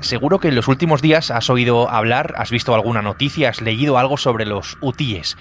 Seguro 0.00 0.38
que 0.38 0.48
en 0.48 0.54
los 0.54 0.68
últimos 0.68 1.02
días 1.02 1.30
has 1.30 1.50
oído 1.50 1.88
hablar, 1.90 2.34
has 2.36 2.50
visto 2.50 2.74
alguna 2.74 3.02
noticia, 3.02 3.50
has 3.50 3.60
leído 3.60 3.98
algo 3.98 4.16
sobre 4.16 4.44
los 4.44 4.76
hutíes. 4.80 5.36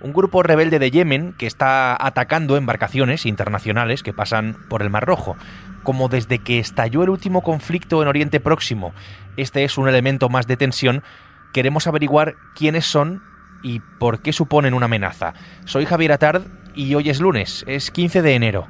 Un 0.00 0.12
grupo 0.12 0.42
rebelde 0.42 0.78
de 0.78 0.90
Yemen 0.90 1.32
que 1.34 1.46
está 1.46 1.96
atacando 1.98 2.56
embarcaciones 2.56 3.24
internacionales 3.24 4.02
que 4.02 4.12
pasan 4.12 4.56
por 4.68 4.82
el 4.82 4.90
Mar 4.90 5.04
Rojo. 5.04 5.36
Como 5.82 6.08
desde 6.08 6.38
que 6.38 6.58
estalló 6.58 7.02
el 7.02 7.10
último 7.10 7.42
conflicto 7.42 8.02
en 8.02 8.08
Oriente 8.08 8.40
Próximo, 8.40 8.94
este 9.36 9.64
es 9.64 9.78
un 9.78 9.88
elemento 9.88 10.28
más 10.28 10.46
de 10.46 10.56
tensión, 10.56 11.02
queremos 11.52 11.86
averiguar 11.86 12.36
quiénes 12.54 12.86
son 12.86 13.22
y 13.62 13.80
por 13.80 14.20
qué 14.20 14.32
suponen 14.32 14.74
una 14.74 14.86
amenaza. 14.86 15.34
Soy 15.64 15.86
Javier 15.86 16.12
Atard 16.12 16.42
y 16.74 16.94
hoy 16.94 17.10
es 17.10 17.20
lunes, 17.20 17.64
es 17.66 17.90
15 17.90 18.22
de 18.22 18.34
enero. 18.34 18.68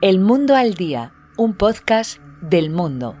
El 0.00 0.20
Mundo 0.20 0.54
al 0.54 0.74
Día, 0.74 1.12
un 1.36 1.54
podcast 1.54 2.20
del 2.40 2.70
mundo. 2.70 3.16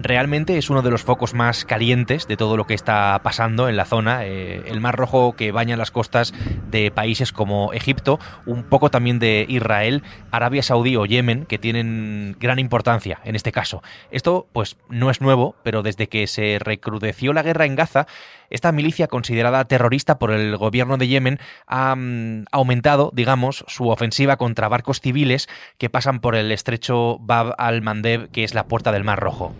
Realmente 0.00 0.56
es 0.58 0.70
uno 0.70 0.82
de 0.82 0.90
los 0.90 1.02
focos 1.02 1.34
más 1.34 1.64
calientes 1.64 2.28
de 2.28 2.36
todo 2.36 2.56
lo 2.56 2.66
que 2.66 2.74
está 2.74 3.20
pasando 3.22 3.68
en 3.68 3.76
la 3.76 3.84
zona. 3.84 4.24
Eh, 4.24 4.62
el 4.66 4.80
Mar 4.80 4.96
Rojo 4.96 5.34
que 5.34 5.52
baña 5.52 5.76
las 5.76 5.90
costas 5.90 6.32
de 6.70 6.90
países 6.90 7.32
como 7.32 7.72
Egipto, 7.72 8.18
un 8.46 8.62
poco 8.62 8.90
también 8.90 9.18
de 9.18 9.44
Israel, 9.48 10.02
Arabia 10.30 10.62
Saudí 10.62 10.96
o 10.96 11.04
Yemen, 11.04 11.46
que 11.46 11.58
tienen 11.58 12.36
gran 12.38 12.58
importancia 12.58 13.20
en 13.24 13.34
este 13.34 13.52
caso. 13.52 13.82
Esto, 14.10 14.46
pues, 14.52 14.76
no 14.88 15.10
es 15.10 15.20
nuevo, 15.20 15.56
pero 15.62 15.82
desde 15.82 16.08
que 16.08 16.26
se 16.26 16.58
recrudeció 16.60 17.32
la 17.32 17.42
guerra 17.42 17.66
en 17.66 17.76
Gaza, 17.76 18.06
esta 18.50 18.72
milicia 18.72 19.08
considerada 19.08 19.64
terrorista 19.66 20.18
por 20.18 20.30
el 20.30 20.56
gobierno 20.56 20.96
de 20.96 21.08
Yemen 21.08 21.38
ha 21.66 21.94
mm, 21.96 22.44
aumentado, 22.52 23.10
digamos, 23.12 23.64
su 23.68 23.88
ofensiva 23.88 24.36
contra 24.36 24.68
barcos 24.68 25.00
civiles 25.00 25.48
que 25.76 25.90
pasan 25.90 26.20
por 26.20 26.34
el 26.34 26.52
estrecho 26.52 27.18
Bab 27.20 27.54
al-Mandeb, 27.58 28.30
que 28.30 28.44
es 28.44 28.54
la 28.54 28.66
puerta 28.66 28.92
del 28.92 29.04
Mar 29.04 29.20
Rojo. 29.20 29.54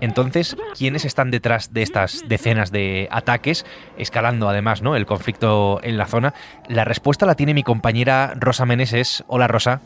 Entonces, 0.00 0.56
¿quiénes 0.76 1.04
están 1.04 1.30
detrás 1.30 1.72
de 1.72 1.82
estas 1.82 2.28
decenas 2.28 2.70
de 2.70 3.08
ataques, 3.10 3.64
escalando 3.96 4.48
además 4.48 4.82
¿no? 4.82 4.94
el 4.94 5.06
conflicto 5.06 5.80
en 5.82 5.96
la 5.96 6.06
zona? 6.06 6.34
La 6.68 6.84
respuesta 6.84 7.26
la 7.26 7.34
tiene 7.34 7.54
mi 7.54 7.62
compañera 7.62 8.34
Rosa 8.36 8.66
Meneses. 8.66 9.24
Hola 9.26 9.48
Rosa. 9.48 9.80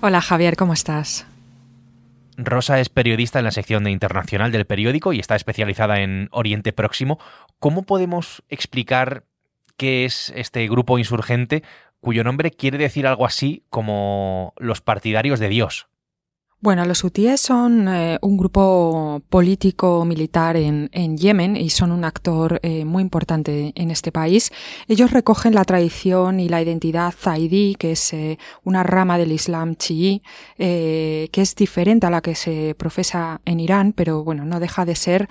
Hola 0.00 0.20
Javier, 0.20 0.56
¿cómo 0.56 0.72
estás? 0.72 1.26
Rosa 2.36 2.80
es 2.80 2.88
periodista 2.88 3.38
en 3.38 3.44
la 3.44 3.52
sección 3.52 3.84
de 3.84 3.90
internacional 3.90 4.50
del 4.50 4.64
periódico 4.64 5.12
y 5.12 5.20
está 5.20 5.36
especializada 5.36 6.00
en 6.00 6.28
Oriente 6.32 6.72
Próximo. 6.72 7.18
¿Cómo 7.58 7.82
podemos 7.82 8.42
explicar 8.48 9.24
qué 9.76 10.04
es 10.04 10.32
este 10.34 10.66
grupo 10.68 10.98
insurgente 10.98 11.62
cuyo 12.00 12.24
nombre 12.24 12.50
quiere 12.50 12.78
decir 12.78 13.06
algo 13.06 13.24
así 13.24 13.62
como 13.70 14.52
los 14.56 14.80
partidarios 14.80 15.38
de 15.38 15.48
Dios? 15.48 15.86
Bueno, 16.64 16.86
los 16.86 17.04
hutíes 17.04 17.42
son 17.42 17.88
eh, 17.88 18.18
un 18.22 18.38
grupo 18.38 19.20
político 19.28 20.02
militar 20.06 20.56
en, 20.56 20.88
Yemen 21.18 21.58
y 21.58 21.68
son 21.68 21.92
un 21.92 22.06
actor 22.06 22.58
eh, 22.62 22.86
muy 22.86 23.02
importante 23.02 23.70
en 23.74 23.90
este 23.90 24.10
país. 24.10 24.50
Ellos 24.88 25.10
recogen 25.10 25.54
la 25.54 25.66
tradición 25.66 26.40
y 26.40 26.48
la 26.48 26.62
identidad 26.62 27.12
zaidí, 27.12 27.74
que 27.74 27.92
es 27.92 28.14
eh, 28.14 28.38
una 28.62 28.82
rama 28.82 29.18
del 29.18 29.32
Islam 29.32 29.76
chií, 29.76 30.22
que 30.56 31.28
es 31.34 31.54
diferente 31.54 32.06
a 32.06 32.10
la 32.10 32.22
que 32.22 32.34
se 32.34 32.74
profesa 32.78 33.42
en 33.44 33.60
Irán, 33.60 33.92
pero 33.92 34.24
bueno, 34.24 34.46
no 34.46 34.58
deja 34.58 34.86
de 34.86 34.94
ser 34.94 35.28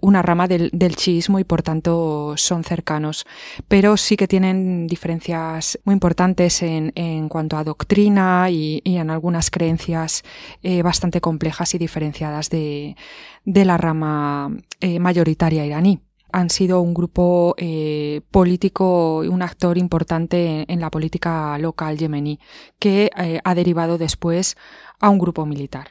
una 0.00 0.22
rama 0.22 0.46
del, 0.46 0.70
chiismo 0.94 1.40
y 1.40 1.44
por 1.44 1.62
tanto 1.62 2.34
son 2.36 2.62
cercanos. 2.62 3.26
Pero 3.66 3.96
sí 3.96 4.16
que 4.16 4.28
tienen 4.28 4.86
diferencias 4.86 5.80
muy 5.82 5.94
importantes 5.94 6.62
en, 6.62 7.28
cuanto 7.28 7.56
a 7.56 7.64
doctrina 7.64 8.50
y 8.50 8.80
en 8.84 9.10
algunas 9.10 9.50
creencias 9.50 10.22
eh, 10.62 10.82
bastante 10.82 11.20
complejas 11.20 11.74
y 11.74 11.78
diferenciadas 11.78 12.50
de, 12.50 12.96
la 13.44 13.76
rama 13.76 14.50
eh, 14.80 14.98
mayoritaria 14.98 15.64
iraní. 15.64 16.00
Han 16.32 16.50
sido 16.50 16.80
un 16.80 16.94
grupo 16.94 17.54
eh, 17.58 18.20
político, 18.30 19.18
un 19.18 19.42
actor 19.42 19.78
importante 19.78 20.64
en, 20.68 20.80
la 20.80 20.90
política 20.90 21.58
local 21.58 21.98
yemení, 21.98 22.38
que 22.78 23.10
ha 23.42 23.54
derivado 23.54 23.98
después 23.98 24.56
a 25.00 25.10
un 25.10 25.18
grupo 25.18 25.44
militar. 25.44 25.88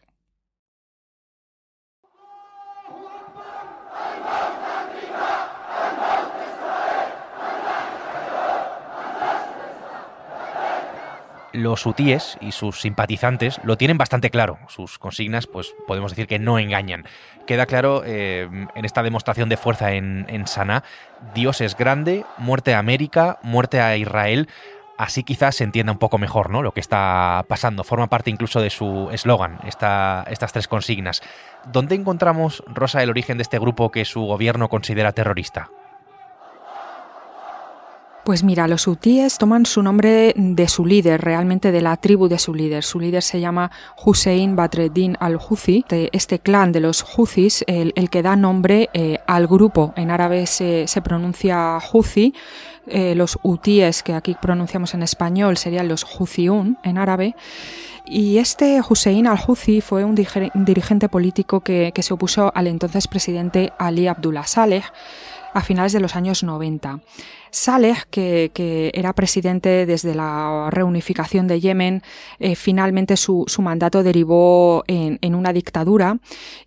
Los 11.54 11.86
hutíes 11.86 12.38
y 12.42 12.52
sus 12.52 12.82
simpatizantes 12.82 13.60
lo 13.64 13.78
tienen 13.78 13.98
bastante 13.98 14.30
claro. 14.30 14.60
Sus 14.68 15.00
consignas, 15.00 15.48
pues 15.48 15.74
podemos 15.88 16.12
decir 16.12 16.28
que 16.28 16.40
no 16.40 16.60
engañan. 16.60 17.06
Queda 17.46 17.66
claro 17.66 18.04
eh, 18.06 18.48
en 18.76 18.86
esta 18.86 19.04
demostración 19.04 19.50
de 19.50 19.58
fuerza 19.58 19.94
en, 19.94 20.26
en 20.30 20.48
Sanaa, 20.48 20.84
Dios 21.34 21.62
es 21.62 21.76
grande, 21.76 22.26
muerte 22.38 22.74
a 22.74 22.80
América, 22.80 23.40
muerte 23.44 23.82
a 23.82 23.98
Israel. 23.98 24.48
Así 24.98 25.24
quizás 25.24 25.56
se 25.56 25.64
entienda 25.64 25.94
un 25.94 25.98
poco 25.98 26.18
mejor 26.18 26.50
¿no? 26.50 26.62
lo 26.62 26.74
que 26.74 26.82
está 26.82 27.46
pasando. 27.48 27.84
Forma 27.84 28.08
parte 28.08 28.30
incluso 28.30 28.62
de 28.62 28.70
su 28.70 29.10
eslogan, 29.12 29.60
esta, 29.66 30.26
estas 30.30 30.52
tres 30.52 30.68
consignas. 30.68 31.22
¿Dónde 31.66 31.96
encontramos, 31.96 32.64
Rosa, 32.68 33.02
el 33.02 33.10
origen 33.10 33.38
de 33.38 33.44
este 33.44 33.60
grupo 33.60 33.92
que 33.92 34.04
su 34.04 34.22
gobierno 34.22 34.68
considera 34.68 35.14
terrorista? 35.14 35.70
Pues 38.30 38.44
mira, 38.44 38.68
los 38.68 38.86
hutíes 38.86 39.40
toman 39.40 39.66
su 39.66 39.82
nombre 39.82 40.36
de 40.38 40.68
su 40.68 40.86
líder, 40.86 41.20
realmente 41.20 41.72
de 41.72 41.82
la 41.82 41.98
tribu 41.98 42.28
de 42.28 42.38
su 42.38 42.54
líder. 42.54 42.84
Su 42.84 43.00
líder 43.00 43.24
se 43.24 43.40
llama 43.40 43.72
Hussein 44.06 44.56
Badreddin 44.56 45.18
al-Houthi, 45.20 45.84
este 46.12 46.38
clan 46.38 46.72
de 46.72 46.80
los 46.80 47.02
Houthis, 47.02 47.64
el, 47.66 48.10
que 48.12 48.22
da 48.22 48.36
nombre 48.36 48.88
eh, 48.94 49.18
al 49.26 49.48
grupo. 49.48 49.94
En 49.96 50.12
árabe 50.12 50.46
se, 50.46 50.86
pronuncia 51.04 51.80
Houthi, 51.80 52.36
eh, 52.86 53.16
los 53.16 53.40
hutíes 53.42 54.04
que 54.04 54.14
aquí 54.14 54.36
pronunciamos 54.40 54.94
en 54.94 55.02
español 55.02 55.58
serían 55.58 55.88
los 55.88 56.04
Houthiyun 56.04 56.78
en 56.84 57.00
árabe. 57.00 57.36
Y 58.06 58.38
este 58.38 58.80
Hussein 58.88 59.26
al-Houthi 59.26 59.82
fue 59.82 60.06
un 60.06 60.14
dirigente 60.14 61.10
político 61.10 61.62
que 61.62 61.92
se 62.00 62.14
opuso 62.14 62.52
al 62.54 62.68
entonces 62.68 63.08
presidente 63.08 63.74
Ali 63.80 64.08
Abdullah 64.08 64.46
Saleh 64.46 64.84
a 65.54 65.62
finales 65.62 65.94
de 65.94 66.00
los 66.00 66.16
años 66.16 66.44
90. 66.44 67.00
Saleh, 67.52 67.98
que, 68.12 68.92
era 68.94 69.14
presidente 69.14 69.86
desde 69.86 70.14
la 70.14 70.70
reunificación 70.72 71.48
de 71.48 71.60
Yemen, 71.60 72.04
eh, 72.40 72.56
finalmente 72.56 73.18
su, 73.18 73.46
mandato 73.60 74.04
derivó 74.04 74.84
en, 74.88 75.36
una 75.36 75.54
dictadura 75.54 76.18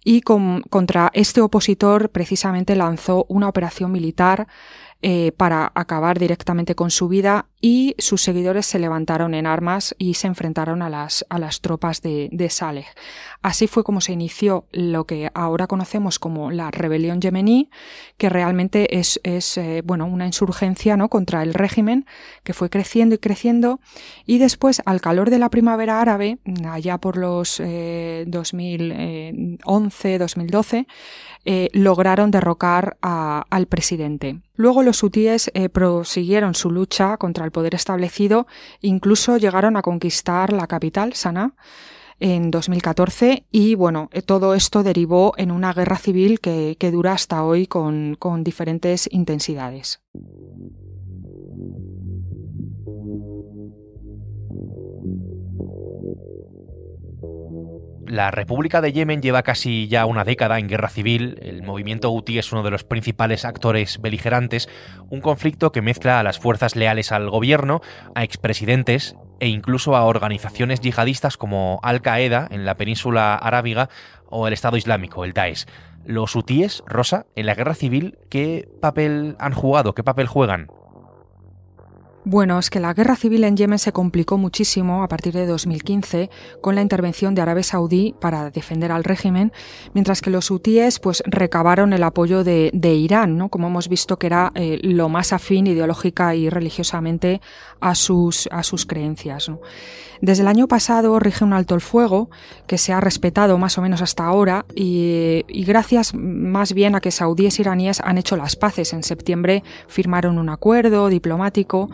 y 0.04 0.22
contra 0.22 1.10
este 1.14 1.40
opositor 1.40 2.10
precisamente 2.10 2.74
lanzó 2.76 3.26
una 3.28 3.48
operación 3.48 3.92
militar 3.92 4.46
eh, 5.02 5.32
para 5.36 5.72
acabar 5.74 6.18
directamente 6.18 6.74
con 6.74 6.90
su 6.90 7.08
vida 7.08 7.46
y 7.60 7.94
sus 7.98 8.22
seguidores 8.22 8.66
se 8.66 8.78
levantaron 8.78 9.34
en 9.34 9.46
armas 9.46 9.94
y 9.98 10.14
se 10.14 10.28
enfrentaron 10.28 10.80
a 10.80 10.88
las, 10.88 11.26
a 11.28 11.38
las 11.38 11.60
tropas 11.60 12.02
de, 12.02 12.28
de 12.30 12.50
Saleh. 12.50 12.86
Así 13.42 13.66
fue 13.66 13.82
como 13.82 14.00
se 14.00 14.12
inició 14.12 14.66
lo 14.70 15.04
que 15.04 15.30
ahora 15.34 15.66
conocemos 15.66 16.18
como 16.18 16.50
la 16.50 16.70
rebelión 16.70 17.20
yemení, 17.20 17.70
que 18.16 18.28
realmente 18.28 18.98
es, 18.98 19.20
es 19.24 19.58
eh, 19.58 19.82
bueno, 19.84 20.06
una 20.06 20.26
insurgencia 20.26 20.96
¿no? 20.96 21.08
contra 21.08 21.42
el 21.42 21.54
régimen 21.54 22.06
que 22.44 22.52
fue 22.52 22.70
creciendo 22.70 23.16
y 23.16 23.18
creciendo 23.18 23.80
y 24.24 24.38
después 24.38 24.82
al 24.84 25.00
calor 25.00 25.30
de 25.30 25.38
la 25.38 25.50
primavera 25.50 26.00
árabe, 26.00 26.38
allá 26.68 26.98
por 26.98 27.16
los 27.16 27.58
2011, 27.58 30.18
2012, 30.18 30.86
eh, 31.44 31.70
lograron 31.72 32.30
derrocar 32.30 32.96
al 33.00 33.66
presidente. 33.66 34.40
Luego 34.54 34.82
los 34.82 35.02
hutíes 35.02 35.50
eh, 35.54 35.68
prosiguieron 35.68 36.54
su 36.54 36.70
lucha 36.70 37.16
contra 37.16 37.44
el 37.44 37.50
poder 37.50 37.74
establecido, 37.74 38.46
incluso 38.80 39.36
llegaron 39.38 39.76
a 39.76 39.82
conquistar 39.82 40.52
la 40.52 40.66
capital, 40.66 41.14
Sanaa, 41.14 41.54
en 42.20 42.50
2014 42.50 43.46
y 43.50 43.74
bueno, 43.74 44.08
eh, 44.12 44.22
todo 44.22 44.54
esto 44.54 44.82
derivó 44.82 45.32
en 45.36 45.50
una 45.50 45.72
guerra 45.72 45.96
civil 45.96 46.40
que, 46.40 46.76
que 46.78 46.90
dura 46.90 47.12
hasta 47.12 47.44
hoy 47.44 47.66
con, 47.66 48.16
con 48.18 48.44
diferentes 48.44 49.08
intensidades. 49.10 50.00
La 58.12 58.30
República 58.30 58.82
de 58.82 58.92
Yemen 58.92 59.22
lleva 59.22 59.42
casi 59.42 59.88
ya 59.88 60.04
una 60.04 60.24
década 60.24 60.58
en 60.58 60.68
guerra 60.68 60.90
civil, 60.90 61.38
el 61.40 61.62
movimiento 61.62 62.10
Houthi 62.10 62.38
es 62.38 62.52
uno 62.52 62.62
de 62.62 62.70
los 62.70 62.84
principales 62.84 63.46
actores 63.46 64.02
beligerantes, 64.02 64.68
un 65.08 65.22
conflicto 65.22 65.72
que 65.72 65.80
mezcla 65.80 66.20
a 66.20 66.22
las 66.22 66.38
fuerzas 66.38 66.76
leales 66.76 67.10
al 67.10 67.30
gobierno, 67.30 67.80
a 68.14 68.22
expresidentes 68.22 69.16
e 69.40 69.48
incluso 69.48 69.96
a 69.96 70.04
organizaciones 70.04 70.82
yihadistas 70.82 71.38
como 71.38 71.80
Al-Qaeda 71.82 72.48
en 72.50 72.66
la 72.66 72.76
península 72.76 73.34
arábiga 73.34 73.88
o 74.28 74.46
el 74.46 74.52
Estado 74.52 74.76
Islámico, 74.76 75.24
el 75.24 75.32
Daesh. 75.32 75.64
Los 76.04 76.36
hutíes, 76.36 76.82
Rosa, 76.86 77.24
en 77.34 77.46
la 77.46 77.54
guerra 77.54 77.72
civil, 77.72 78.18
¿qué 78.28 78.68
papel 78.82 79.36
han 79.38 79.54
jugado? 79.54 79.94
¿Qué 79.94 80.04
papel 80.04 80.26
juegan? 80.26 80.68
Bueno, 82.24 82.60
es 82.60 82.70
que 82.70 82.78
la 82.78 82.94
guerra 82.94 83.16
civil 83.16 83.42
en 83.42 83.56
Yemen 83.56 83.80
se 83.80 83.92
complicó 83.92 84.38
muchísimo 84.38 85.02
a 85.02 85.08
partir 85.08 85.34
de 85.34 85.44
2015 85.44 86.30
con 86.60 86.76
la 86.76 86.82
intervención 86.82 87.34
de 87.34 87.42
Arabia 87.42 87.64
Saudí 87.64 88.14
para 88.20 88.50
defender 88.50 88.92
al 88.92 89.02
régimen, 89.02 89.52
mientras 89.92 90.22
que 90.22 90.30
los 90.30 90.48
hutíes 90.52 91.00
pues 91.00 91.24
recabaron 91.26 91.92
el 91.92 92.04
apoyo 92.04 92.44
de, 92.44 92.70
Irán, 92.94 93.36
¿no? 93.38 93.48
como 93.48 93.66
hemos 93.66 93.88
visto 93.88 94.20
que 94.20 94.28
era 94.28 94.52
eh, 94.54 94.78
lo 94.82 95.08
más 95.08 95.32
afín 95.32 95.66
ideológica 95.66 96.36
y 96.36 96.48
religiosamente 96.48 97.40
a 97.80 97.96
sus, 97.96 98.48
a 98.52 98.62
sus 98.62 98.86
creencias. 98.86 99.50
Desde 100.22 100.42
el 100.42 100.48
año 100.48 100.68
pasado 100.68 101.18
rige 101.18 101.42
un 101.42 101.52
alto 101.52 101.74
el 101.74 101.80
fuego 101.80 102.30
que 102.68 102.78
se 102.78 102.92
ha 102.92 103.00
respetado 103.00 103.58
más 103.58 103.76
o 103.76 103.82
menos 103.82 104.02
hasta 104.02 104.24
ahora 104.24 104.64
y, 104.72 105.44
gracias 105.64 106.14
más 106.14 106.74
bien 106.74 106.94
a 106.94 107.00
que 107.00 107.10
saudíes 107.10 107.58
iraníes 107.58 107.98
han 107.98 108.18
hecho 108.18 108.36
las 108.36 108.54
paces. 108.54 108.92
En 108.92 109.02
septiembre 109.02 109.64
firmaron 109.88 110.38
un 110.38 110.48
acuerdo 110.48 111.08
diplomático 111.08 111.90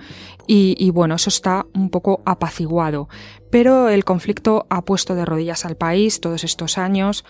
y, 0.47 0.91
bueno, 0.91 1.17
eso 1.17 1.29
está 1.29 1.67
un 1.75 1.91
poco 1.91 2.23
apaciguado. 2.25 3.09
Pero 3.51 3.89
el 3.89 4.05
conflicto 4.05 4.67
ha 4.71 4.83
puesto 4.85 5.15
de 5.15 5.25
rodillas 5.25 5.65
al 5.65 5.77
país 5.77 6.21
todos 6.21 6.45
estos 6.45 6.79
años. 6.79 7.25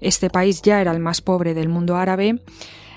Este 0.00 0.30
país 0.30 0.62
ya 0.62 0.80
era 0.80 0.92
el 0.92 1.00
más 1.00 1.20
pobre 1.20 1.54
del 1.54 1.68
mundo 1.68 1.96
árabe. 1.96 2.40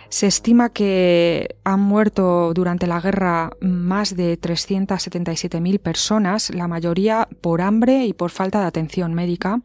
Se 0.10 0.28
estima 0.28 0.70
que 0.70 1.58
han 1.64 1.82
muerto 1.82 2.54
durante 2.54 2.88
la 2.88 3.02
guerra 3.02 3.52
más 3.60 4.16
de 4.16 4.40
377.000 4.40 5.80
personas, 5.80 6.50
la 6.50 6.68
mayoría 6.68 7.28
por 7.42 7.62
hambre 7.62 8.06
y 8.06 8.14
por 8.14 8.32
falta 8.32 8.62
de 8.62 8.68
atención 8.68 9.14
médica, 9.14 9.62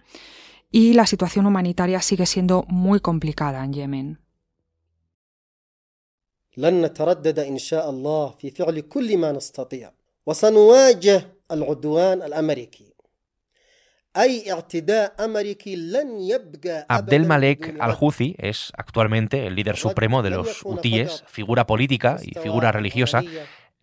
y 0.71 0.95
la 0.95 1.07
situación 1.07 1.47
humanitaria 1.47 2.01
sigue 2.01 2.27
siendo 2.27 2.65
muy 2.69 2.99
complicada 2.99 3.65
en 3.65 3.73
Yemen. 3.73 4.19
Abdel 16.89 17.25
Malek 17.25 17.77
al-Houthi 17.81 18.37
es 18.39 18.71
actualmente 18.77 19.47
el 19.47 19.55
líder 19.55 19.77
supremo 19.77 20.23
de 20.23 20.31
los 20.31 20.63
hutíes, 20.65 21.25
figura 21.27 21.67
política 21.67 22.19
y 22.23 22.39
figura 22.39 22.71
religiosa 22.71 23.23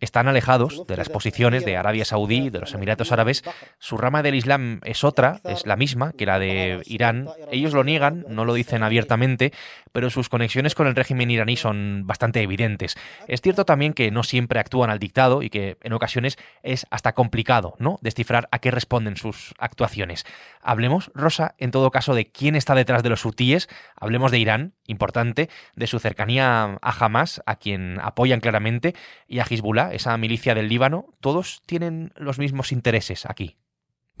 están 0.00 0.28
alejados 0.28 0.86
de 0.86 0.96
las 0.96 1.08
posiciones 1.08 1.64
de 1.64 1.76
Arabia 1.76 2.04
Saudí, 2.04 2.50
de 2.50 2.58
los 2.58 2.74
Emiratos 2.74 3.12
Árabes. 3.12 3.44
Su 3.78 3.96
rama 3.96 4.22
del 4.22 4.34
Islam 4.34 4.80
es 4.84 5.04
otra, 5.04 5.40
es 5.44 5.66
la 5.66 5.76
misma 5.76 6.12
que 6.12 6.26
la 6.26 6.38
de 6.38 6.82
Irán. 6.86 7.28
Ellos 7.50 7.72
lo 7.72 7.84
niegan, 7.84 8.24
no 8.28 8.44
lo 8.44 8.54
dicen 8.54 8.82
abiertamente, 8.82 9.52
pero 9.92 10.10
sus 10.10 10.28
conexiones 10.28 10.74
con 10.74 10.86
el 10.86 10.96
régimen 10.96 11.30
iraní 11.30 11.56
son 11.56 12.06
bastante 12.06 12.40
evidentes. 12.42 12.96
Es 13.28 13.40
cierto 13.40 13.64
también 13.64 13.92
que 13.92 14.10
no 14.10 14.22
siempre 14.22 14.58
actúan 14.60 14.90
al 14.90 14.98
dictado 14.98 15.42
y 15.42 15.50
que 15.50 15.76
en 15.82 15.92
ocasiones 15.92 16.38
es 16.62 16.86
hasta 16.90 17.12
complicado, 17.12 17.74
¿no?, 17.78 17.98
descifrar 18.00 18.48
a 18.52 18.58
qué 18.58 18.70
responden 18.70 19.16
sus 19.16 19.54
actuaciones. 19.58 20.24
Hablemos, 20.62 21.10
Rosa, 21.14 21.54
en 21.58 21.70
todo 21.70 21.90
caso, 21.90 22.14
de 22.14 22.30
quién 22.30 22.56
está 22.56 22.74
detrás 22.74 23.02
de 23.02 23.08
los 23.08 23.24
hutíes. 23.24 23.68
Hablemos 23.96 24.30
de 24.30 24.38
Irán, 24.38 24.74
importante, 24.86 25.48
de 25.74 25.86
su 25.86 25.98
cercanía 25.98 26.78
a 26.80 27.04
Hamas, 27.04 27.42
a 27.46 27.56
quien 27.56 27.98
apoyan 28.00 28.40
claramente, 28.40 28.94
y 29.26 29.38
a 29.38 29.44
Hezbollah, 29.48 29.89
esa 29.92 30.16
milicia 30.16 30.54
del 30.54 30.68
Líbano, 30.68 31.14
todos 31.20 31.62
tienen 31.66 32.12
los 32.16 32.38
mismos 32.38 32.72
intereses 32.72 33.26
aquí. 33.26 33.56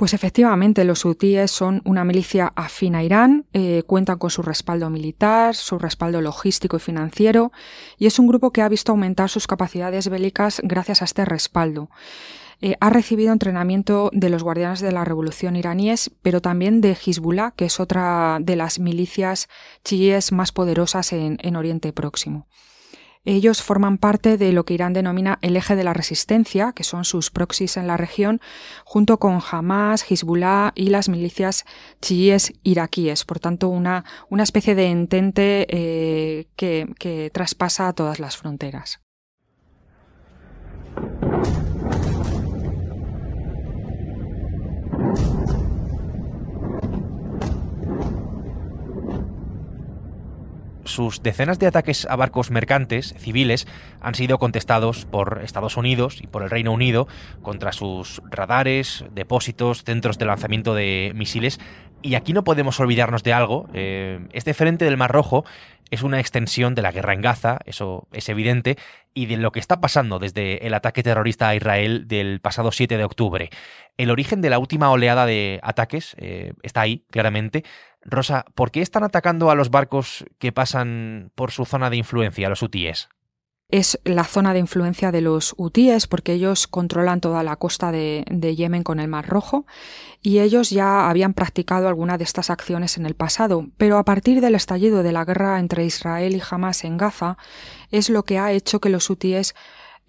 Pues 0.00 0.14
efectivamente, 0.14 0.84
los 0.84 1.04
hutíes 1.04 1.50
son 1.50 1.82
una 1.84 2.04
milicia 2.04 2.54
afín 2.56 2.94
a 2.94 3.02
Irán, 3.02 3.44
eh, 3.52 3.82
cuentan 3.86 4.16
con 4.16 4.30
su 4.30 4.40
respaldo 4.40 4.88
militar, 4.88 5.54
su 5.54 5.78
respaldo 5.78 6.22
logístico 6.22 6.78
y 6.78 6.80
financiero, 6.80 7.52
y 7.98 8.06
es 8.06 8.18
un 8.18 8.26
grupo 8.26 8.50
que 8.50 8.62
ha 8.62 8.68
visto 8.70 8.92
aumentar 8.92 9.28
sus 9.28 9.46
capacidades 9.46 10.08
bélicas 10.08 10.62
gracias 10.64 11.02
a 11.02 11.04
este 11.04 11.26
respaldo. 11.26 11.90
Eh, 12.62 12.76
ha 12.80 12.88
recibido 12.88 13.30
entrenamiento 13.30 14.08
de 14.14 14.30
los 14.30 14.42
guardianes 14.42 14.80
de 14.80 14.90
la 14.90 15.04
revolución 15.04 15.54
iraníes, 15.54 16.10
pero 16.22 16.40
también 16.40 16.80
de 16.80 16.92
Hezbollah, 16.92 17.50
que 17.50 17.66
es 17.66 17.78
otra 17.78 18.38
de 18.40 18.56
las 18.56 18.78
milicias 18.78 19.50
chiíes 19.84 20.32
más 20.32 20.50
poderosas 20.50 21.12
en 21.12 21.56
Oriente 21.56 21.92
Próximo. 21.92 22.46
Ellos 23.24 23.62
forman 23.62 23.98
parte 23.98 24.38
de 24.38 24.52
lo 24.52 24.64
que 24.64 24.74
Irán 24.74 24.94
denomina 24.94 25.38
el 25.42 25.56
eje 25.56 25.76
de 25.76 25.84
la 25.84 25.92
resistencia, 25.92 26.72
que 26.72 26.84
son 26.84 27.04
sus 27.04 27.30
proxies 27.30 27.76
en 27.76 27.86
la 27.86 27.98
región, 27.98 28.40
junto 28.84 29.18
con 29.18 29.40
Hamas, 29.50 30.10
Hezbollah 30.10 30.72
y 30.74 30.88
las 30.88 31.08
milicias 31.10 31.66
chiíes 32.00 32.54
iraquíes. 32.62 33.24
Por 33.24 33.38
tanto, 33.38 33.68
una, 33.68 34.04
una 34.30 34.42
especie 34.42 34.74
de 34.74 34.86
entente 34.86 35.66
eh, 35.68 36.46
que, 36.56 36.88
que 36.98 37.30
traspasa 37.32 37.92
todas 37.92 38.20
las 38.20 38.38
fronteras. 38.38 39.00
Sus 50.90 51.22
decenas 51.22 51.58
de 51.58 51.66
ataques 51.66 52.06
a 52.10 52.16
barcos 52.16 52.50
mercantes 52.50 53.14
civiles 53.18 53.66
han 54.00 54.14
sido 54.14 54.38
contestados 54.38 55.06
por 55.06 55.40
Estados 55.42 55.76
Unidos 55.76 56.20
y 56.22 56.26
por 56.26 56.42
el 56.42 56.50
Reino 56.50 56.72
Unido 56.72 57.08
contra 57.42 57.72
sus 57.72 58.20
radares, 58.30 59.04
depósitos, 59.12 59.84
centros 59.84 60.18
de 60.18 60.26
lanzamiento 60.26 60.74
de 60.74 61.12
misiles. 61.14 61.60
Y 62.02 62.14
aquí 62.14 62.32
no 62.32 62.44
podemos 62.44 62.80
olvidarnos 62.80 63.22
de 63.22 63.32
algo. 63.32 63.68
Eh, 63.74 64.20
este 64.32 64.54
frente 64.54 64.84
del 64.84 64.96
Mar 64.96 65.12
Rojo 65.12 65.44
es 65.90 66.02
una 66.02 66.20
extensión 66.20 66.74
de 66.74 66.82
la 66.82 66.92
guerra 66.92 67.14
en 67.14 67.20
Gaza, 67.20 67.58
eso 67.66 68.06
es 68.12 68.28
evidente, 68.28 68.76
y 69.12 69.26
de 69.26 69.36
lo 69.36 69.50
que 69.50 69.58
está 69.58 69.80
pasando 69.80 70.18
desde 70.18 70.66
el 70.66 70.74
ataque 70.74 71.02
terrorista 71.02 71.48
a 71.48 71.56
Israel 71.56 72.06
del 72.06 72.40
pasado 72.40 72.70
7 72.70 72.96
de 72.96 73.04
octubre. 73.04 73.50
El 73.96 74.10
origen 74.10 74.40
de 74.40 74.50
la 74.50 74.58
última 74.58 74.90
oleada 74.90 75.26
de 75.26 75.58
ataques 75.62 76.14
eh, 76.18 76.52
está 76.62 76.82
ahí, 76.82 77.04
claramente, 77.10 77.64
Rosa, 78.02 78.44
¿por 78.54 78.70
qué 78.70 78.80
están 78.80 79.04
atacando 79.04 79.50
a 79.50 79.54
los 79.54 79.70
barcos 79.70 80.24
que 80.38 80.52
pasan 80.52 81.32
por 81.34 81.50
su 81.50 81.64
zona 81.64 81.90
de 81.90 81.96
influencia, 81.96 82.48
los 82.48 82.62
hutíes? 82.62 83.08
es 83.70 84.00
la 84.04 84.24
zona 84.24 84.52
de 84.52 84.58
influencia 84.58 85.12
de 85.12 85.20
los 85.20 85.54
hutíes 85.56 86.06
porque 86.06 86.32
ellos 86.32 86.66
controlan 86.66 87.20
toda 87.20 87.42
la 87.42 87.56
costa 87.56 87.92
de, 87.92 88.24
de, 88.30 88.56
Yemen 88.56 88.82
con 88.82 89.00
el 89.00 89.08
Mar 89.08 89.28
Rojo 89.28 89.66
y 90.20 90.40
ellos 90.40 90.70
ya 90.70 91.08
habían 91.08 91.34
practicado 91.34 91.88
alguna 91.88 92.18
de 92.18 92.24
estas 92.24 92.50
acciones 92.50 92.96
en 92.96 93.06
el 93.06 93.14
pasado, 93.14 93.68
pero 93.76 93.98
a 93.98 94.04
partir 94.04 94.40
del 94.40 94.54
estallido 94.54 95.02
de 95.02 95.12
la 95.12 95.24
guerra 95.24 95.58
entre 95.58 95.84
Israel 95.84 96.34
y 96.34 96.42
Hamas 96.48 96.84
en 96.84 96.96
Gaza 96.96 97.36
es 97.90 98.10
lo 98.10 98.24
que 98.24 98.38
ha 98.38 98.52
hecho 98.52 98.80
que 98.80 98.90
los 98.90 99.08
hutíes 99.08 99.54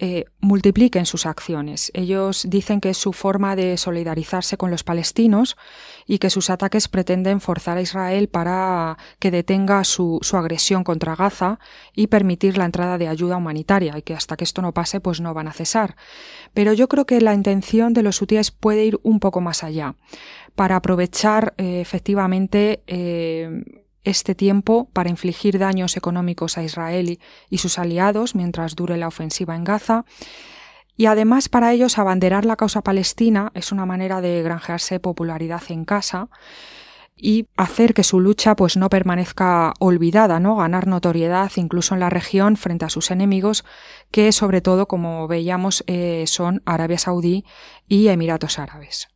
eh, 0.04 0.26
multipliquen 0.40 1.06
sus 1.06 1.28
acciones. 1.28 1.92
Ellos 1.94 2.48
dicen 2.50 2.82
que 2.82 2.90
es 2.90 2.98
su 2.98 3.14
forma 3.14 3.56
de 3.56 3.78
solidarizarse 3.78 4.58
con 4.58 4.72
los 4.72 4.84
palestinos 4.84 5.58
y 6.08 6.18
que 6.18 6.32
sus 6.32 6.50
ataques 6.50 6.88
pretenden 6.88 7.40
forzar 7.40 7.78
a 7.78 7.82
Israel 7.84 8.28
para 8.28 8.98
que 9.20 9.30
detenga 9.30 9.84
su, 9.84 10.20
agresión 10.34 10.84
contra 10.84 11.16
Gaza 11.16 11.60
y 11.94 12.08
permitir 12.08 12.58
la 12.58 12.66
entrada 12.66 12.98
de 12.98 13.10
ayuda 13.10 13.38
humanitaria 13.38 13.96
y 13.96 14.02
que 14.02 14.16
hasta 14.16 14.36
que 14.38 14.44
esto 14.44 14.64
no 14.64 14.74
pase 14.74 15.02
pues 15.02 15.22
no 15.22 15.36
van 15.36 15.48
a 15.48 15.54
cesar. 15.54 15.96
Pero 16.56 16.74
yo 16.74 16.88
creo 16.88 17.06
que 17.06 17.22
la 17.22 17.36
intención 17.36 17.94
de 17.94 18.02
los 18.02 18.20
hutíes 18.24 18.50
puede 18.50 18.84
ir 18.84 19.00
un 19.04 19.20
poco 19.20 19.40
más 19.40 19.64
allá 19.64 19.94
para 20.56 20.78
aprovechar 20.78 21.54
eh, 21.60 21.80
efectivamente 21.80 22.82
eh, 22.88 23.81
este 24.04 24.36
tiempo 24.36 24.90
para 24.94 25.10
infligir 25.10 25.60
daños 25.60 25.98
económicos 25.98 26.58
a 26.58 26.64
Israel 26.64 27.20
y 27.50 27.58
sus 27.58 27.80
aliados 27.80 28.36
mientras 28.36 28.76
dure 28.76 28.98
la 28.98 29.08
ofensiva 29.08 29.56
en 29.56 29.64
Gaza. 29.64 30.06
Y 30.98 31.06
además 31.06 31.50
para 31.50 31.72
ellos 31.72 31.98
abanderar 31.98 32.46
la 32.46 32.56
causa 32.56 32.82
palestina 32.82 33.52
es 33.56 33.72
una 33.72 33.86
manera 33.86 34.22
de 34.22 34.42
granjearse 34.44 35.00
popularidad 35.00 35.64
en 35.70 35.86
casa 35.86 36.30
y 37.16 37.48
hacer 37.56 37.94
que 37.94 38.04
su 38.04 38.20
lucha 38.20 38.56
pues 38.56 38.78
no 38.78 38.90
permanezca 38.90 39.74
olvidada, 39.80 40.40
¿no? 40.40 40.56
ganar 40.56 40.88
notoriedad 40.88 41.52
incluso 41.56 41.94
en 41.94 42.00
la 42.00 42.10
región 42.10 42.58
frente 42.58 42.86
a 42.86 42.90
sus 42.90 43.12
enemigos 43.12 43.64
que 44.10 44.32
sobre 44.32 44.62
todo 44.62 44.88
como 44.88 45.28
veíamos 45.28 45.84
eh, 45.88 46.24
son 46.26 46.64
Arabia 46.66 46.98
Saudí 46.98 47.46
y 47.88 48.08
Emiratos 48.08 48.58
Árabes. 48.58 49.11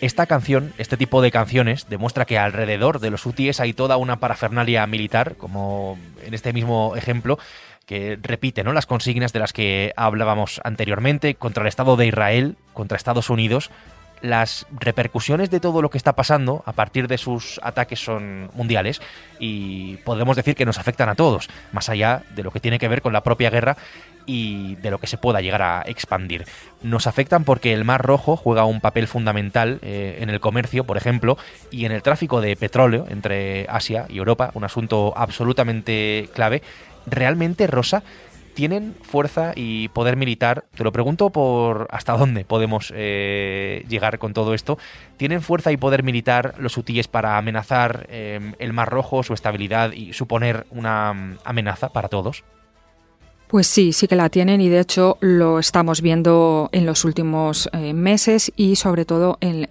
Esta 0.00 0.24
canción, 0.24 0.72
este 0.78 0.96
tipo 0.96 1.20
de 1.20 1.30
canciones, 1.30 1.86
demuestra 1.90 2.24
que 2.24 2.38
alrededor 2.38 3.00
de 3.00 3.10
los 3.10 3.26
hutíes 3.26 3.60
hay 3.60 3.74
toda 3.74 3.98
una 3.98 4.18
parafernalia 4.18 4.86
militar, 4.86 5.36
como 5.36 5.98
en 6.24 6.32
este 6.32 6.54
mismo 6.54 6.96
ejemplo, 6.96 7.38
que 7.84 8.18
repite 8.22 8.64
¿no? 8.64 8.72
las 8.72 8.86
consignas 8.86 9.34
de 9.34 9.40
las 9.40 9.52
que 9.52 9.92
hablábamos 9.96 10.60
anteriormente 10.64 11.34
contra 11.34 11.64
el 11.64 11.68
Estado 11.68 11.96
de 11.96 12.06
Israel, 12.06 12.56
contra 12.72 12.96
Estados 12.96 13.28
Unidos. 13.28 13.70
Las 14.22 14.66
repercusiones 14.70 15.50
de 15.50 15.60
todo 15.60 15.80
lo 15.80 15.90
que 15.90 15.98
está 15.98 16.14
pasando 16.14 16.62
a 16.66 16.72
partir 16.72 17.08
de 17.08 17.18
sus 17.18 17.58
ataques 17.62 18.04
son 18.04 18.50
mundiales 18.54 19.00
y 19.38 19.96
podemos 19.98 20.36
decir 20.36 20.54
que 20.54 20.66
nos 20.66 20.78
afectan 20.78 21.08
a 21.08 21.14
todos, 21.14 21.48
más 21.72 21.88
allá 21.88 22.22
de 22.34 22.42
lo 22.42 22.50
que 22.50 22.60
tiene 22.60 22.78
que 22.78 22.88
ver 22.88 23.00
con 23.00 23.12
la 23.12 23.22
propia 23.22 23.48
guerra 23.48 23.76
y 24.26 24.76
de 24.76 24.90
lo 24.90 24.98
que 24.98 25.06
se 25.06 25.18
pueda 25.18 25.40
llegar 25.40 25.62
a 25.62 25.82
expandir. 25.86 26.44
Nos 26.82 27.06
afectan 27.06 27.44
porque 27.44 27.72
el 27.72 27.84
Mar 27.84 28.02
Rojo 28.02 28.36
juega 28.36 28.64
un 28.64 28.80
papel 28.80 29.08
fundamental 29.08 29.78
eh, 29.82 30.18
en 30.20 30.30
el 30.30 30.40
comercio, 30.40 30.84
por 30.84 30.96
ejemplo, 30.96 31.38
y 31.70 31.84
en 31.84 31.92
el 31.92 32.02
tráfico 32.02 32.40
de 32.40 32.56
petróleo 32.56 33.06
entre 33.08 33.66
Asia 33.68 34.06
y 34.08 34.18
Europa, 34.18 34.50
un 34.54 34.64
asunto 34.64 35.14
absolutamente 35.16 36.28
clave. 36.34 36.62
¿Realmente, 37.06 37.66
Rosa, 37.66 38.02
tienen 38.54 38.94
fuerza 39.02 39.52
y 39.54 39.88
poder 39.88 40.16
militar? 40.16 40.66
Te 40.74 40.84
lo 40.84 40.92
pregunto 40.92 41.30
por 41.30 41.88
hasta 41.90 42.16
dónde 42.16 42.44
podemos 42.44 42.92
eh, 42.94 43.84
llegar 43.88 44.18
con 44.18 44.34
todo 44.34 44.54
esto. 44.54 44.78
¿Tienen 45.16 45.42
fuerza 45.42 45.72
y 45.72 45.76
poder 45.76 46.02
militar 46.02 46.54
los 46.58 46.76
hutíes 46.76 47.08
para 47.08 47.38
amenazar 47.38 48.06
eh, 48.10 48.52
el 48.58 48.72
Mar 48.72 48.88
Rojo, 48.90 49.22
su 49.22 49.34
estabilidad 49.34 49.92
y 49.92 50.12
suponer 50.12 50.66
una 50.70 51.12
mm, 51.12 51.38
amenaza 51.44 51.90
para 51.90 52.08
todos? 52.08 52.44
Pues 53.50 53.66
sí, 53.66 53.92
sí 53.92 54.06
que 54.06 54.14
la 54.14 54.28
tienen 54.28 54.60
y 54.60 54.68
de 54.68 54.78
hecho 54.78 55.18
lo 55.18 55.58
estamos 55.58 56.02
viendo 56.02 56.68
en 56.70 56.86
los 56.86 57.04
últimos 57.04 57.68
eh, 57.72 57.92
meses 57.94 58.52
y 58.54 58.76
sobre 58.76 59.04
todo 59.04 59.38
en, 59.40 59.66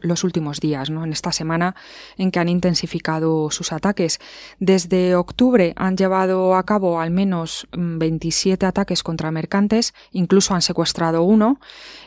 los 0.00 0.24
últimos 0.24 0.60
días, 0.60 0.88
¿no? 0.88 1.04
en 1.04 1.12
esta 1.12 1.30
semana 1.30 1.76
en 2.16 2.30
que 2.30 2.38
han 2.38 2.48
intensificado 2.48 3.50
sus 3.50 3.72
ataques. 3.72 4.18
Desde 4.60 5.14
octubre 5.14 5.74
han 5.76 5.98
llevado 5.98 6.56
a 6.56 6.62
cabo 6.62 7.02
al 7.02 7.10
menos 7.10 7.68
27 7.72 8.64
mm, 8.64 8.66
ataques 8.66 9.02
contra 9.02 9.30
mercantes, 9.30 9.92
incluso 10.10 10.54
han 10.54 10.62
secuestrado 10.62 11.22
uno 11.22 11.60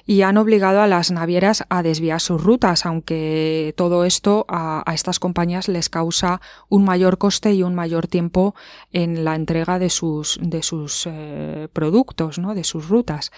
y 0.07 0.23
han 0.23 0.37
obligado 0.37 0.81
a 0.81 0.87
las 0.87 1.11
navieras 1.11 1.65
a 1.69 1.83
desviar 1.83 2.19
sus 2.19 2.43
rutas, 2.43 2.87
aunque 2.87 3.75
todo 3.77 4.05
esto 4.05 4.47
a, 4.49 4.83
estas 4.91 5.19
compañías 5.19 5.67
les 5.67 5.87
causa 5.87 6.41
un 6.67 6.83
mayor 6.83 7.19
coste 7.19 7.53
y 7.53 7.61
un 7.61 7.75
mayor 7.75 8.07
tiempo 8.07 8.55
en 8.91 9.23
la 9.23 9.35
entrega 9.35 9.77
de 9.77 9.91
sus, 9.91 10.39
de 10.41 10.63
sus 10.63 11.10
eh, 11.11 11.67
productos, 11.73 12.39
¿no? 12.39 12.55
de 12.55 12.63
sus 12.63 12.87
rutas. 12.89 13.31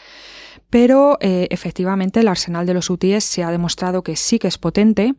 Pero 0.70 1.18
eh, 1.20 1.48
efectivamente 1.50 2.20
el 2.20 2.28
arsenal 2.28 2.66
de 2.66 2.74
los 2.74 2.90
UTIs 2.90 3.24
se 3.24 3.44
ha 3.44 3.52
demostrado 3.52 4.04
que 4.04 4.16
sí 4.16 4.40
que 4.40 4.48
es 4.48 4.58
potente 4.58 5.16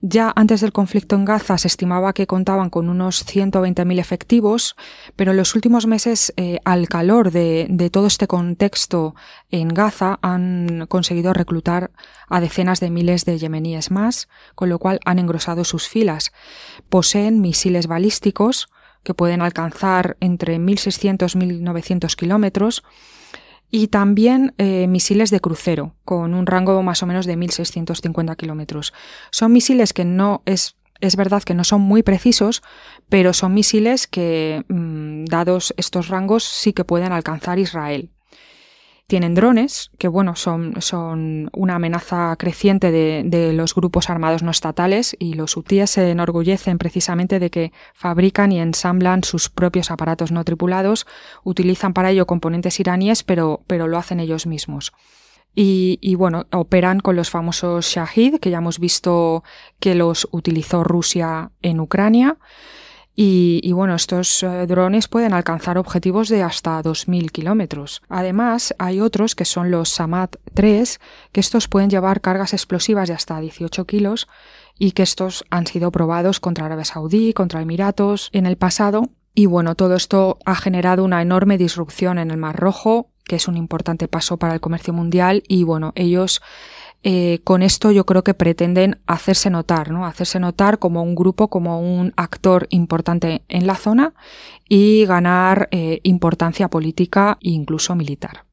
ya 0.00 0.32
antes 0.36 0.60
del 0.60 0.70
conflicto 0.70 1.16
en 1.16 1.24
Gaza 1.24 1.58
se 1.58 1.66
estimaba 1.66 2.12
que 2.12 2.28
contaban 2.28 2.70
con 2.70 2.88
unos 2.88 3.26
120.000 3.26 3.98
efectivos, 3.98 4.76
pero 5.16 5.32
en 5.32 5.36
los 5.36 5.56
últimos 5.56 5.88
meses, 5.88 6.32
eh, 6.36 6.60
al 6.64 6.88
calor 6.88 7.32
de, 7.32 7.90
todo 7.92 8.06
este 8.06 8.28
contexto 8.28 9.16
en 9.50 9.66
Gaza, 9.66 10.20
han 10.22 10.86
conseguido 10.86 11.32
reclutar 11.32 11.90
a 12.28 12.40
decenas 12.40 12.78
de 12.78 12.90
miles 12.90 13.24
de 13.24 13.38
yemeníes 13.38 13.90
más, 13.90 14.28
con 14.54 14.68
lo 14.68 14.78
cual 14.78 15.00
han 15.04 15.18
engrosado 15.18 15.64
sus 15.64 15.88
filas. 15.88 16.30
Poseen 16.88 17.40
misiles 17.40 17.88
balísticos 17.88 18.68
que 19.08 19.14
pueden 19.14 19.40
alcanzar 19.40 20.18
entre 20.20 20.58
1.600 20.58 21.34
y 21.34 21.62
1.900 21.64 22.14
kilómetros, 22.14 22.84
y 23.70 23.88
también 23.88 24.52
eh, 24.58 24.86
misiles 24.86 25.30
de 25.30 25.40
crucero, 25.40 25.94
con 26.04 26.34
un 26.34 26.44
rango 26.44 26.82
más 26.82 27.02
o 27.02 27.06
menos 27.06 27.24
de 27.24 27.38
1.650 27.38 28.36
kilómetros. 28.36 28.92
Son 29.30 29.50
misiles 29.50 29.94
que 29.94 30.04
no 30.04 30.42
es 30.44 30.76
es 31.00 31.16
verdad 31.16 31.42
que 31.42 31.54
no 31.54 31.64
son 31.64 31.80
muy 31.80 32.02
precisos, 32.02 32.60
pero 33.08 33.32
son 33.32 33.54
misiles 33.54 34.08
que, 34.08 34.64
mm, 34.68 35.26
dados 35.26 35.72
estos 35.76 36.08
rangos, 36.08 36.44
sí 36.44 36.74
que 36.74 36.84
pueden 36.84 37.12
alcanzar 37.12 37.58
Israel. 37.60 38.10
Tienen 39.08 39.34
drones, 39.34 39.90
que 39.96 40.06
bueno, 40.06 40.36
son, 40.36 40.82
son 40.82 41.48
una 41.54 41.76
amenaza 41.76 42.36
creciente 42.38 42.90
de, 42.90 43.52
los 43.54 43.74
grupos 43.74 44.10
armados 44.10 44.42
no 44.42 44.50
estatales 44.50 45.16
y 45.18 45.32
los 45.32 45.56
hutíes 45.56 45.88
se 45.88 46.10
enorgullecen 46.10 46.76
precisamente 46.76 47.38
de 47.38 47.48
que 47.48 47.72
fabrican 47.94 48.52
y 48.52 48.60
ensamblan 48.60 49.24
sus 49.24 49.48
propios 49.48 49.90
aparatos 49.90 50.30
no 50.30 50.44
tripulados, 50.44 51.06
utilizan 51.42 51.94
para 51.94 52.10
ello 52.10 52.26
componentes 52.26 52.80
iraníes, 52.80 53.22
pero, 53.22 53.62
pero 53.66 53.86
lo 53.86 53.96
hacen 53.96 54.20
ellos 54.20 54.46
mismos. 54.46 54.92
Y, 55.54 55.98
y, 56.02 56.14
bueno, 56.14 56.44
operan 56.52 57.00
con 57.00 57.16
los 57.16 57.30
famosos 57.30 57.86
Shahid, 57.86 58.40
que 58.40 58.50
ya 58.50 58.58
hemos 58.58 58.78
visto 58.78 59.42
que 59.80 59.94
los 59.94 60.28
utilizó 60.32 60.84
Rusia 60.84 61.50
en 61.62 61.80
Ucrania. 61.80 62.36
Y, 63.20 63.72
bueno, 63.72 63.96
estos 63.96 64.44
eh, 64.44 64.68
drones 64.68 65.08
pueden 65.08 65.32
alcanzar 65.32 65.76
objetivos 65.76 66.28
de 66.28 66.44
hasta 66.44 66.80
2.000 66.80 67.32
kilómetros. 67.32 68.00
Además, 68.08 68.76
hay 68.78 69.00
otros 69.00 69.34
que 69.34 69.44
son 69.44 69.72
los 69.72 69.88
Samad 69.88 70.28
3, 70.54 71.00
que 71.32 71.40
estos 71.40 71.66
pueden 71.66 71.90
llevar 71.90 72.20
cargas 72.20 72.52
explosivas 72.52 73.08
de 73.08 73.14
hasta 73.14 73.40
18 73.40 73.86
kilos 73.86 74.28
y 74.78 74.92
que 74.92 75.02
estos 75.02 75.44
han 75.50 75.66
sido 75.66 75.90
probados 75.90 76.38
contra 76.38 76.66
Arabia 76.66 76.84
Saudí, 76.84 77.32
contra 77.32 77.60
Emiratos 77.60 78.30
en 78.32 78.46
el 78.46 78.56
pasado. 78.56 79.08
Y 79.34 79.46
bueno, 79.46 79.74
todo 79.74 79.96
esto 79.96 80.38
ha 80.44 80.54
generado 80.54 81.02
una 81.02 81.20
enorme 81.20 81.58
disrupción 81.58 82.18
en 82.18 82.30
el 82.30 82.36
Mar 82.36 82.54
Rojo, 82.54 83.08
que 83.24 83.34
es 83.34 83.48
un 83.48 83.56
importante 83.56 84.06
paso 84.06 84.36
para 84.36 84.54
el 84.54 84.60
comercio 84.60 84.92
mundial 84.92 85.42
y 85.48 85.64
bueno, 85.64 85.92
ellos 85.96 86.40
eh, 87.02 87.40
con 87.44 87.62
esto 87.62 87.90
yo 87.92 88.04
creo 88.04 88.24
que 88.24 88.34
pretenden 88.34 89.00
hacerse 89.06 89.50
notar, 89.50 89.90
¿no? 89.90 90.04
Hacerse 90.06 90.40
notar 90.40 90.78
como 90.78 91.02
un 91.02 91.14
grupo, 91.14 91.48
como 91.48 91.80
un 91.80 92.12
actor 92.16 92.66
importante 92.70 93.42
en 93.48 93.66
la 93.66 93.76
zona 93.76 94.14
y 94.68 95.04
ganar 95.06 95.68
eh, 95.70 96.00
importancia 96.02 96.68
política 96.68 97.38
e 97.40 97.50
incluso 97.50 97.94
militar. 97.94 98.44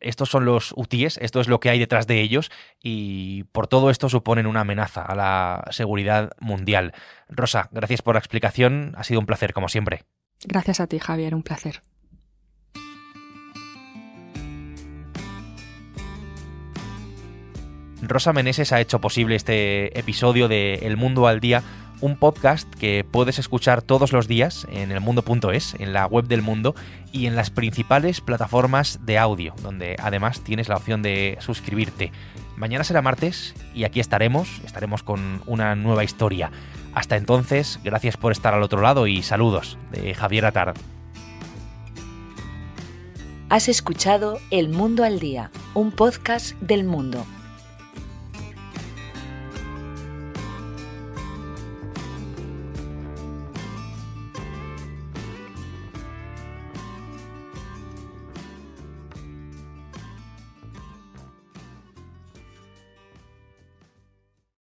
Estos 0.00 0.30
son 0.30 0.46
los 0.46 0.72
UTIs, 0.76 1.18
esto 1.18 1.40
es 1.40 1.48
lo 1.48 1.60
que 1.60 1.68
hay 1.68 1.78
detrás 1.78 2.06
de 2.06 2.22
ellos 2.22 2.50
y 2.82 3.44
por 3.52 3.66
todo 3.66 3.90
esto 3.90 4.08
suponen 4.08 4.46
una 4.46 4.62
amenaza 4.62 5.02
a 5.02 5.14
la 5.14 5.64
seguridad 5.70 6.30
mundial. 6.40 6.94
Rosa, 7.28 7.68
gracias 7.70 8.00
por 8.00 8.14
la 8.14 8.18
explicación, 8.18 8.94
ha 8.96 9.04
sido 9.04 9.20
un 9.20 9.26
placer 9.26 9.52
como 9.52 9.68
siempre. 9.68 10.04
Gracias 10.46 10.80
a 10.80 10.86
ti, 10.86 10.98
Javier, 10.98 11.34
un 11.34 11.42
placer. 11.42 11.82
Rosa 18.02 18.32
Meneses 18.32 18.72
ha 18.72 18.80
hecho 18.80 19.00
posible 19.00 19.36
este 19.36 19.98
episodio 19.98 20.48
de 20.48 20.74
El 20.82 20.96
Mundo 20.96 21.26
al 21.26 21.40
Día, 21.40 21.62
un 22.00 22.16
podcast 22.16 22.72
que 22.74 23.04
puedes 23.08 23.38
escuchar 23.38 23.82
todos 23.82 24.12
los 24.12 24.26
días 24.26 24.66
en 24.72 24.90
elmundo.es, 24.90 25.74
en 25.78 25.92
la 25.92 26.06
web 26.06 26.26
del 26.26 26.40
mundo 26.40 26.74
y 27.12 27.26
en 27.26 27.36
las 27.36 27.50
principales 27.50 28.22
plataformas 28.22 29.00
de 29.04 29.18
audio, 29.18 29.54
donde 29.62 29.96
además 30.00 30.40
tienes 30.40 30.68
la 30.68 30.76
opción 30.76 31.02
de 31.02 31.36
suscribirte. 31.40 32.10
Mañana 32.56 32.84
será 32.84 33.02
martes 33.02 33.54
y 33.74 33.84
aquí 33.84 34.00
estaremos, 34.00 34.60
estaremos 34.64 35.02
con 35.02 35.42
una 35.46 35.74
nueva 35.74 36.02
historia. 36.02 36.50
Hasta 36.94 37.16
entonces, 37.16 37.80
gracias 37.84 38.16
por 38.16 38.32
estar 38.32 38.54
al 38.54 38.62
otro 38.62 38.80
lado 38.80 39.06
y 39.06 39.22
saludos 39.22 39.76
de 39.90 40.14
Javier 40.14 40.46
Atard. 40.46 40.76
Has 43.50 43.68
escuchado 43.68 44.38
El 44.50 44.68
Mundo 44.70 45.04
al 45.04 45.18
Día, 45.18 45.50
un 45.74 45.90
podcast 45.90 46.54
del 46.60 46.84
mundo 46.84 47.26